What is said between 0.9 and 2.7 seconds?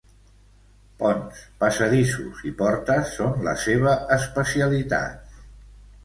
Ponts, passadissos i